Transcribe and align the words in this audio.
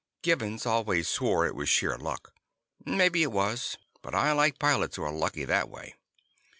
Gibbons 0.23 0.65
always 0.65 1.07
swore 1.07 1.45
it 1.45 1.53
was 1.53 1.69
sheer 1.69 1.95
luck. 1.95 2.33
Maybe 2.83 3.21
it 3.21 3.31
was, 3.31 3.77
but 4.01 4.15
I 4.15 4.31
like 4.31 4.57
pilots 4.57 4.95
who 4.95 5.03
are 5.03 5.13
lucky 5.13 5.45
that 5.45 5.69
way. 5.69 5.93